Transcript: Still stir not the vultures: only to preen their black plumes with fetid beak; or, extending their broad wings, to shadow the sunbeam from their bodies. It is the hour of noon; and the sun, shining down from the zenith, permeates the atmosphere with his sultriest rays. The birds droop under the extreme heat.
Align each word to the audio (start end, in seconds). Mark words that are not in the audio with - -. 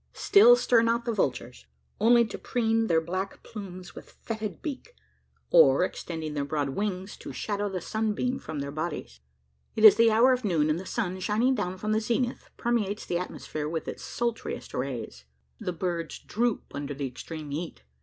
Still 0.15 0.55
stir 0.55 0.81
not 0.81 1.05
the 1.05 1.13
vultures: 1.13 1.67
only 1.99 2.25
to 2.25 2.39
preen 2.39 2.87
their 2.87 2.99
black 2.99 3.43
plumes 3.43 3.93
with 3.93 4.09
fetid 4.13 4.63
beak; 4.63 4.95
or, 5.51 5.83
extending 5.83 6.33
their 6.33 6.43
broad 6.43 6.69
wings, 6.69 7.15
to 7.17 7.31
shadow 7.31 7.69
the 7.69 7.81
sunbeam 7.81 8.39
from 8.39 8.61
their 8.61 8.71
bodies. 8.71 9.19
It 9.75 9.85
is 9.85 9.97
the 9.97 10.09
hour 10.09 10.33
of 10.33 10.43
noon; 10.43 10.71
and 10.71 10.79
the 10.79 10.87
sun, 10.87 11.19
shining 11.19 11.53
down 11.53 11.77
from 11.77 11.91
the 11.91 12.01
zenith, 12.01 12.49
permeates 12.57 13.05
the 13.05 13.19
atmosphere 13.19 13.69
with 13.69 13.85
his 13.85 14.01
sultriest 14.01 14.73
rays. 14.73 15.25
The 15.59 15.71
birds 15.71 16.17
droop 16.17 16.71
under 16.73 16.95
the 16.95 17.05
extreme 17.05 17.51
heat. 17.51 17.83